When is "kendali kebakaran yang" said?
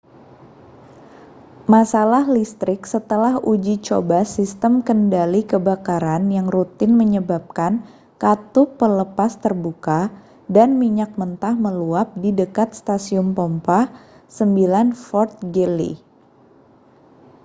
4.87-6.47